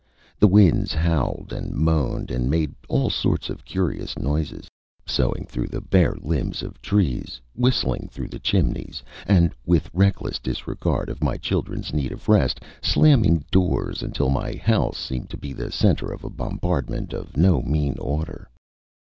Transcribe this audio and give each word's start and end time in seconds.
The 0.39 0.47
winds 0.47 0.95
howled 0.95 1.53
and 1.53 1.75
moaned 1.75 2.31
and 2.31 2.49
made 2.49 2.73
all 2.89 3.11
sorts 3.11 3.51
of 3.51 3.63
curious 3.63 4.17
noises, 4.17 4.67
soughing 5.05 5.45
through 5.45 5.67
the 5.67 5.79
bare 5.79 6.15
limbs 6.21 6.63
of 6.63 6.73
the 6.73 6.79
trees, 6.79 7.39
whistling 7.53 8.09
through 8.11 8.29
the 8.29 8.39
chimneys, 8.39 9.03
and, 9.27 9.53
with 9.63 9.91
reckless 9.93 10.39
disregard 10.39 11.07
of 11.09 11.21
my 11.23 11.37
children's 11.37 11.93
need 11.93 12.11
of 12.11 12.27
rest, 12.27 12.61
slamming 12.81 13.45
doors 13.51 14.01
until 14.01 14.31
my 14.31 14.55
house 14.55 14.97
seemed 14.97 15.29
to 15.29 15.37
be 15.37 15.53
the 15.53 15.71
centre 15.71 16.11
of 16.11 16.23
a 16.23 16.31
bombardment 16.31 17.13
of 17.13 17.37
no 17.37 17.61
mean 17.61 17.95
order. 17.99 18.49